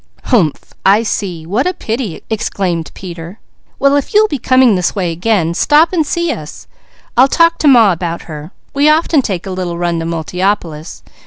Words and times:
"Humph! 0.23 0.73
I 0.83 1.03
see! 1.03 1.45
What 1.45 1.67
a 1.67 1.75
pity!" 1.75 2.23
exclaimed 2.27 2.89
Peter. 2.95 3.39
"Well, 3.77 3.95
if 3.95 4.15
you'll 4.15 4.27
be 4.27 4.39
coming 4.39 4.73
this 4.73 4.95
way 4.95 5.11
again, 5.11 5.53
stop 5.53 5.93
and 5.93 6.03
see 6.07 6.31
us. 6.31 6.65
I'll 7.15 7.27
talk 7.27 7.59
to 7.59 7.67
Ma 7.67 7.91
about 7.91 8.23
her. 8.23 8.49
We 8.73 8.89
often 8.89 9.21
take 9.21 9.45
a 9.45 9.51
little 9.51 9.77
run 9.77 9.99
to 9.99 10.05
Multiopolis. 10.07 11.03